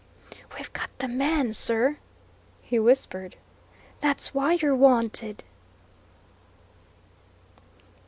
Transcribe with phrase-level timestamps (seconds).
[0.57, 1.97] "We've got the man, sir!"
[2.63, 3.35] he whispered.
[4.01, 5.43] "That's why you're wanted."